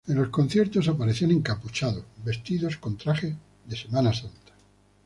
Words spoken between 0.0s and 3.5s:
En los conciertos aparecían encapuchados vestidos con trajes